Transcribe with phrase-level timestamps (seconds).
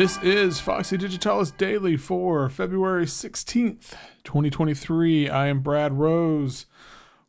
[0.00, 3.92] This is Foxy Digitalis Daily for February 16th,
[4.24, 5.28] 2023.
[5.28, 6.64] I am Brad Rose.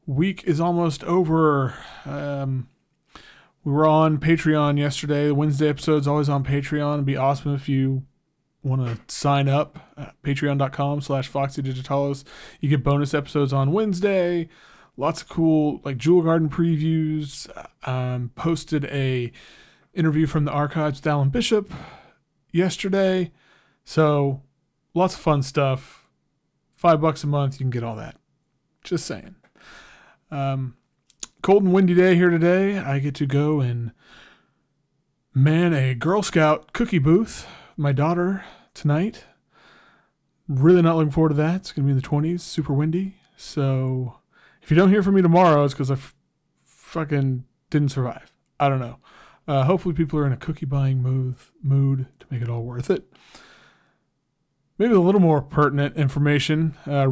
[0.05, 1.75] Week is almost over.
[2.05, 2.69] Um,
[3.65, 5.27] we were on Patreon yesterday.
[5.27, 6.93] The Wednesday episode's always on Patreon.
[6.93, 8.05] It'd be awesome if you
[8.63, 12.23] want to sign up at patreon.com slash foxy digitalis
[12.61, 14.47] you get bonus episodes on wednesday
[14.97, 17.49] lots of cool like jewel garden previews
[17.87, 19.31] um, posted a
[19.95, 21.73] interview from the archives with alan bishop
[22.51, 23.31] yesterday
[23.83, 24.41] so
[24.93, 26.05] lots of fun stuff
[26.71, 28.17] five bucks a month you can get all that
[28.83, 29.35] just saying
[30.31, 30.75] um,
[31.41, 33.91] cold and windy day here today i get to go and
[35.33, 37.47] man a girl scout cookie booth
[37.77, 39.25] my daughter tonight.
[40.47, 41.55] Really not looking forward to that.
[41.55, 43.15] It's going to be in the 20s, super windy.
[43.37, 44.17] So
[44.61, 46.15] if you don't hear from me tomorrow, it's because I f-
[46.65, 48.33] fucking didn't survive.
[48.59, 48.97] I don't know.
[49.47, 52.89] Uh, hopefully, people are in a cookie buying mood, mood to make it all worth
[52.89, 53.11] it.
[54.77, 57.11] Maybe a little more pertinent information uh,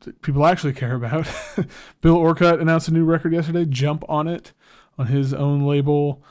[0.00, 1.26] that people actually care about.
[2.00, 4.52] Bill Orcutt announced a new record yesterday, Jump on It,
[4.98, 6.22] on his own label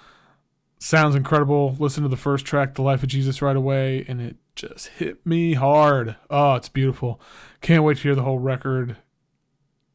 [0.86, 1.76] sounds incredible.
[1.80, 5.26] Listen to the first track, The Life of Jesus, right away, and it just hit
[5.26, 6.16] me hard.
[6.30, 7.20] Oh, it's beautiful.
[7.62, 8.98] Can't wait to hear the whole record.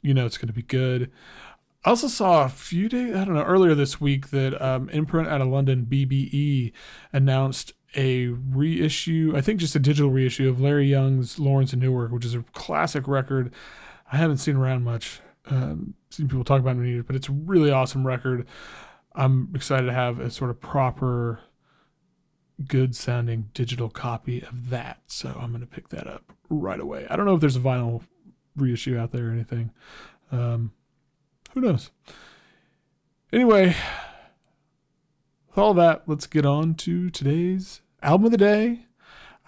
[0.03, 1.11] You know it's going to be good.
[1.85, 5.29] I also saw a few days, I don't know, earlier this week that um, Imprint
[5.29, 6.73] out of London, BBE,
[7.13, 12.13] announced a reissue, I think just a digital reissue of Larry Young's Lawrence and Newark,
[12.13, 13.53] which is a classic record.
[14.13, 17.71] I haven't seen around much, um, seen people talk about it, but it's a really
[17.71, 18.47] awesome record.
[19.15, 21.41] I'm excited to have a sort of proper,
[22.69, 25.01] good sounding digital copy of that.
[25.07, 27.07] So I'm going to pick that up right away.
[27.09, 28.03] I don't know if there's a vinyl
[28.55, 29.71] reissue out there or anything.
[30.31, 30.73] Um,
[31.55, 31.91] who knows?
[33.33, 33.77] Anyway,
[35.49, 38.87] with all that, let's get on to today's album of the day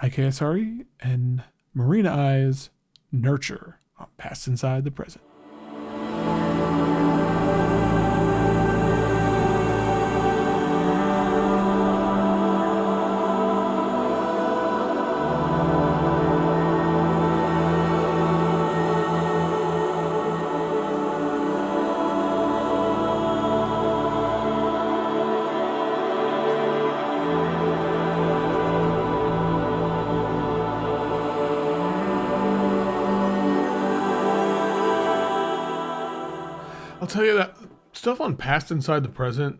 [0.02, 1.42] IKSRE and
[1.74, 2.70] Marine Eyes
[3.10, 5.24] Nurture on Past Inside the Present.
[37.02, 37.56] I'll tell you that
[37.92, 39.58] stuff on past inside the present,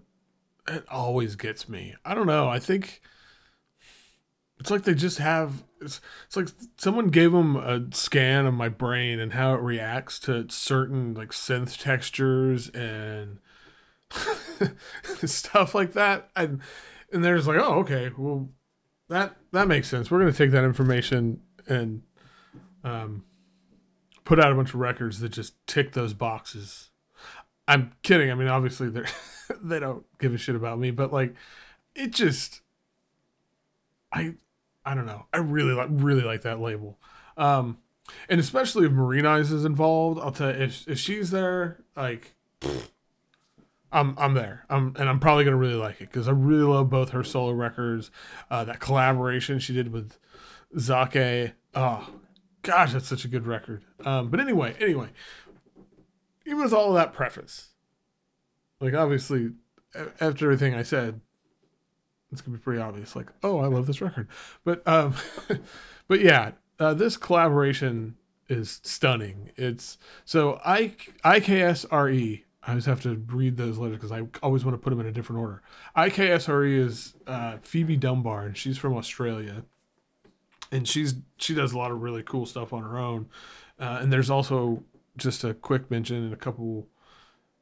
[0.69, 1.97] it always gets me.
[2.05, 2.49] I don't know.
[2.49, 3.03] I think
[4.61, 8.69] it's like they just have it's, it's like someone gave them a scan of my
[8.69, 13.41] brain and how it reacts to certain like synth textures and
[15.25, 16.31] stuff like that.
[16.37, 16.61] And
[17.13, 18.51] and they're just like, oh, okay, well,
[19.09, 20.13] that that makes sense.
[20.13, 22.03] We're gonna take that information and
[22.85, 23.25] um,
[24.25, 26.91] put out a bunch of records that just tick those boxes
[27.73, 28.31] I'm kidding.
[28.31, 29.03] I mean, obviously they
[29.63, 31.35] they don't give a shit about me, but like,
[31.95, 32.61] it just,
[34.13, 34.35] I,
[34.85, 35.25] I don't know.
[35.33, 36.99] I really like really like that label,
[37.39, 37.79] um,
[38.29, 40.21] and especially if Marine Eyes is involved.
[40.21, 42.35] I'll tell you, if if she's there, like,
[43.93, 44.67] I'm I'm there.
[44.69, 47.53] I'm and I'm probably gonna really like it because I really love both her solo
[47.53, 48.11] records.
[48.51, 50.19] Uh, that collaboration she did with
[50.77, 51.53] Zake.
[51.75, 52.11] Oh,
[52.61, 53.85] gosh, that's such a good record.
[54.05, 55.09] Um, but anyway, anyway,
[56.53, 57.71] even with all of that preface,
[58.79, 59.53] like obviously,
[60.21, 61.21] after everything I said,
[62.31, 63.17] it's gonna be pretty obvious.
[63.17, 64.29] Like, oh, I love this record,
[64.63, 65.15] but um,
[66.09, 68.17] but yeah, uh, this collaboration
[68.51, 69.51] is stunning.
[69.57, 69.97] It's
[70.27, 72.45] so I IKSRE.
[72.65, 75.07] I always have to read those letters because I always want to put them in
[75.07, 75.63] a different order.
[75.97, 79.65] IKSRE is uh, Phoebe Dunbar, and she's from Australia,
[80.71, 83.31] and she's she does a lot of really cool stuff on her own.
[83.79, 84.85] Uh, and there's also
[85.17, 86.89] just a quick mention in a couple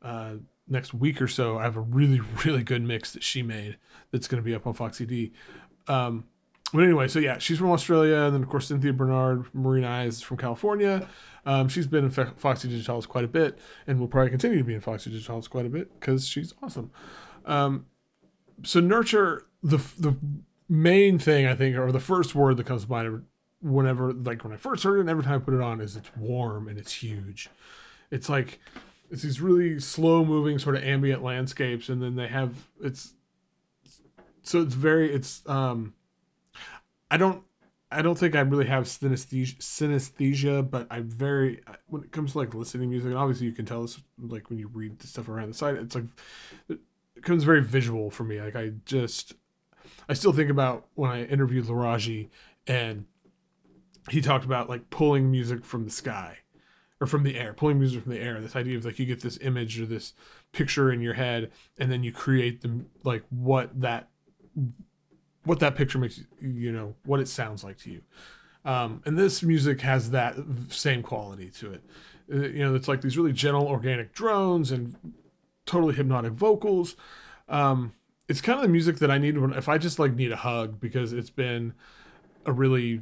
[0.03, 0.35] uh,
[0.69, 1.59] next week or so.
[1.59, 3.79] I have a really really good mix that she made
[4.11, 5.33] that's going to be up on Foxy D.
[5.89, 6.25] Um,
[6.73, 10.23] but anyway, so yeah, she's from Australia, and then of course Cynthia Bernard, Marine Eyes
[10.23, 11.09] from California.
[11.45, 14.75] Um, she's been in Foxy Digitalis quite a bit, and will probably continue to be
[14.75, 16.93] in Foxy Digitalis quite a bit because she's awesome.
[17.45, 17.87] Um,
[18.63, 20.17] so nurture the the
[20.69, 23.25] main thing I think, or the first word that comes to mind
[23.63, 25.97] whenever, like when I first heard it, and every time I put it on, is
[25.97, 27.49] it's warm and it's huge.
[28.11, 28.61] It's like
[29.11, 33.15] it's these really slow moving sort of ambient landscapes, and then they have it's
[34.43, 35.95] so it's very it's um
[37.11, 37.43] I don't
[37.93, 42.39] I don't think I really have synesthesia, synesthesia, but I very when it comes to
[42.39, 45.07] like listening to music, and obviously you can tell this like when you read the
[45.07, 46.05] stuff around the site, it's like
[46.69, 46.79] it
[47.15, 48.41] becomes very visual for me.
[48.41, 49.35] Like I just
[50.09, 52.29] I still think about when I interviewed Laraji
[52.67, 53.07] and
[54.09, 56.39] he talked about like pulling music from the sky
[57.01, 58.41] or from the air, pulling music from the air.
[58.41, 60.15] This idea of like you get this image or this
[60.53, 64.09] picture in your head, and then you create the like what that
[65.45, 68.03] what that picture makes you know what it sounds like to you.
[68.65, 70.37] Um, and this music has that
[70.69, 71.83] same quality to it.
[72.33, 74.95] Uh, you know, it's like these really gentle organic drones and
[75.65, 76.97] totally hypnotic vocals.
[77.49, 77.95] Um,
[78.29, 80.37] it's kind of the music that I need when if I just like need a
[80.37, 81.73] hug because it's been
[82.47, 83.01] a really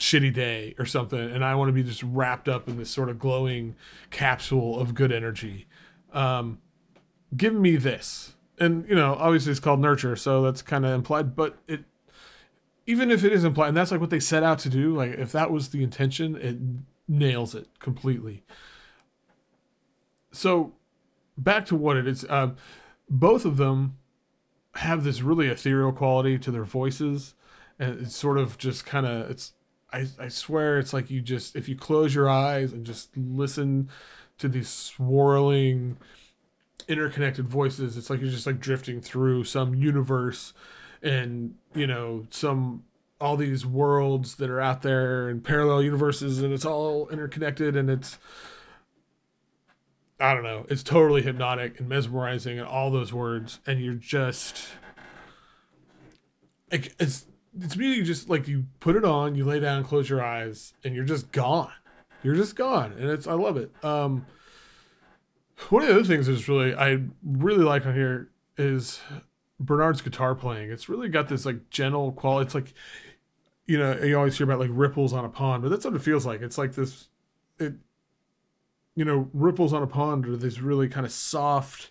[0.00, 3.08] shitty day or something and I want to be just wrapped up in this sort
[3.08, 3.76] of glowing
[4.10, 5.66] capsule of good energy.
[6.12, 6.60] Um,
[7.36, 8.34] give me this.
[8.58, 11.84] And you know, obviously it's called nurture, so that's kind of implied, but it
[12.86, 15.12] even if it is implied, and that's like what they set out to do, like
[15.12, 16.58] if that was the intention, it
[17.06, 18.42] nails it completely.
[20.32, 20.74] So
[21.36, 22.24] back to what it is.
[22.28, 22.56] Um,
[23.08, 23.96] both of them
[24.76, 27.34] have this really ethereal quality to their voices,
[27.78, 29.52] and it's sort of just kind of it's
[29.92, 33.88] I, I swear it's like you just if you close your eyes and just listen
[34.38, 35.98] to these swirling
[36.88, 40.52] interconnected voices it's like you're just like drifting through some universe
[41.02, 42.84] and you know some
[43.20, 47.90] all these worlds that are out there and parallel universes and it's all interconnected and
[47.90, 48.18] it's
[50.22, 54.68] I don't know, it's totally hypnotic and mesmerizing and all those words and you're just
[56.72, 57.26] like it's
[57.58, 60.94] it's really just like you put it on, you lay down, close your eyes, and
[60.94, 61.72] you're just gone.
[62.22, 63.72] You're just gone, and it's I love it.
[63.82, 64.26] Um,
[65.68, 69.00] one of the other things is really I really like on here is
[69.58, 70.70] Bernard's guitar playing.
[70.70, 72.46] It's really got this like gentle quality.
[72.46, 72.74] It's like
[73.66, 76.02] you know you always hear about like ripples on a pond, but that's what it
[76.02, 76.42] feels like.
[76.42, 77.08] It's like this
[77.58, 77.74] it
[78.94, 81.90] you know ripples on a pond are this really kind of soft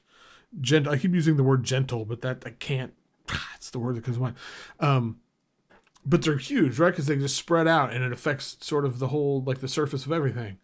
[0.62, 0.94] gentle.
[0.94, 2.94] I keep using the word gentle, but that I can't.
[3.55, 4.35] It's the word that comes to mind.
[4.79, 5.17] Um,
[6.06, 6.92] but they're huge, right?
[6.92, 10.06] Because they just spread out and it affects sort of the whole like the surface
[10.06, 10.57] of everything.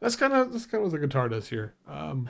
[0.00, 1.74] That's kind of that's kind of what the guitar does here.
[1.88, 2.28] Um,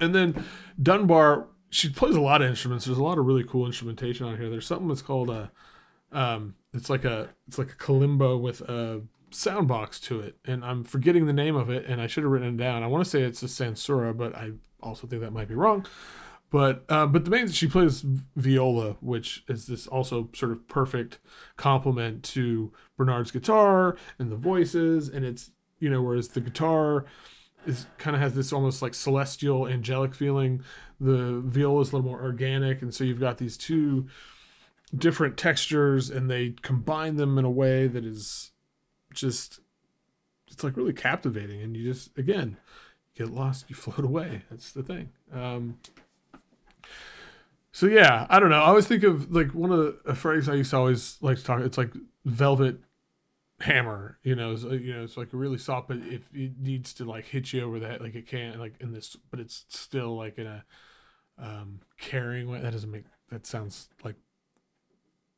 [0.00, 0.44] and then
[0.82, 2.86] Dunbar, she plays a lot of instruments.
[2.86, 4.48] There's a lot of really cool instrumentation on here.
[4.48, 5.50] There's something that's called a,
[6.12, 10.64] um, it's like a it's like a kalimba with a sound box to it, and
[10.64, 12.82] I'm forgetting the name of it, and I should have written it down.
[12.82, 14.52] I want to say it's a Sansula, but I
[14.82, 15.86] also think that might be wrong.
[16.50, 18.02] But uh, but the main she plays
[18.36, 21.18] viola, which is this also sort of perfect
[21.56, 25.50] complement to Bernard's guitar and the voices, and it's
[25.80, 27.04] you know whereas the guitar
[27.66, 30.62] is kind of has this almost like celestial angelic feeling,
[31.00, 34.06] the viola is a little more organic, and so you've got these two
[34.96, 38.52] different textures, and they combine them in a way that is
[39.12, 39.60] just
[40.48, 42.56] it's like really captivating, and you just again
[43.16, 44.42] get lost, you float away.
[44.48, 45.10] That's the thing.
[45.32, 45.78] Um,
[47.76, 48.62] so yeah, I don't know.
[48.62, 51.36] I always think of like one of the a phrase I used to always like
[51.36, 51.60] to talk.
[51.60, 51.92] It's like
[52.24, 52.78] velvet
[53.60, 54.16] hammer.
[54.22, 57.26] You know, it's, you know, it's like really soft, but if it needs to like
[57.26, 60.46] hit you over head, like it can't, like in this, but it's still like in
[60.46, 60.64] a
[61.36, 62.60] um carrying way.
[62.60, 64.16] That doesn't make that sounds like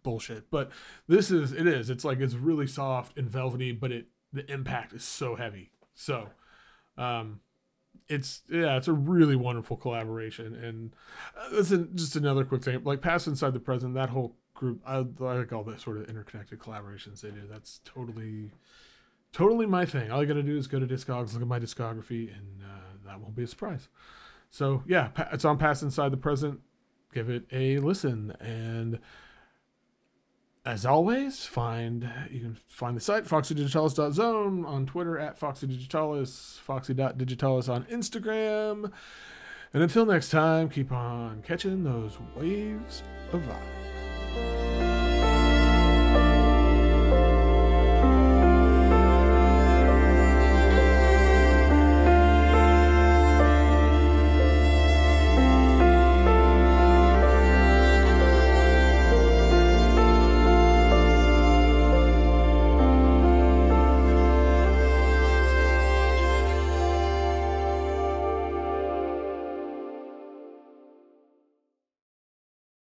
[0.05, 0.49] bullshit.
[0.49, 0.71] But
[1.09, 1.91] this is it is.
[1.91, 5.73] It's like it's really soft and velvety, but it the impact is so heavy.
[5.97, 6.29] So,
[6.97, 7.41] um,
[8.09, 10.95] it's yeah, it's a really wonderful collaboration, and
[11.39, 12.83] uh, this just another quick thing.
[12.85, 16.59] Like Past Inside the Present, that whole group, I, like all the sort of interconnected
[16.59, 17.43] collaborations they do.
[17.51, 18.51] That's totally,
[19.33, 20.11] totally my thing.
[20.11, 23.21] All you gotta do is go to Discogs, look at my discography, and uh, that
[23.21, 23.89] won't be a surprise.
[24.51, 26.61] So yeah, it's on Past Inside the Present.
[27.13, 28.99] Give it a listen, and
[30.69, 37.85] as always, find you can find the site foxydigitalis.zone on Twitter at foxydigitalis, foxy.digitalis on
[37.85, 38.93] Instagram.
[39.73, 43.88] And until next time, keep on catching those waves of vibe.